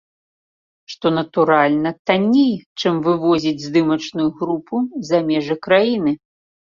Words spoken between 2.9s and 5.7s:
вывозіць здымачную групу за межы